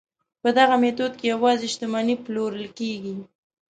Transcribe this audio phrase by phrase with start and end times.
[0.41, 3.15] په دغه میتود کې یوازې شتمنۍ پلورل کیږي.